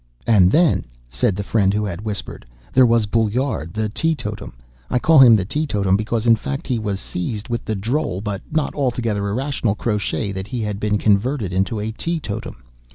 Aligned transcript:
"And 0.25 0.49
then," 0.51 0.85
said 1.11 1.35
the 1.35 1.43
friend 1.43 1.75
who 1.75 1.85
had 1.85 2.01
whispered, 2.01 2.43
"there 2.73 2.87
was 2.87 3.05
Boullard, 3.05 3.71
the 3.71 3.87
tee 3.87 4.15
totum. 4.15 4.53
I 4.89 4.97
call 4.97 5.19
him 5.19 5.35
the 5.35 5.45
tee 5.45 5.67
totum 5.67 5.95
because, 5.95 6.25
in 6.25 6.35
fact, 6.35 6.65
he 6.65 6.79
was 6.79 6.99
seized 6.99 7.49
with 7.49 7.63
the 7.65 7.75
droll, 7.75 8.19
but 8.19 8.41
not 8.49 8.73
altogether 8.73 9.27
irrational, 9.29 9.75
crotchet, 9.75 10.31
that 10.33 10.47
he 10.47 10.63
had 10.63 10.79
been 10.79 10.97
converted 10.97 11.53
into 11.53 11.79
a 11.79 11.91
tee 11.91 12.19
totum. 12.19 12.63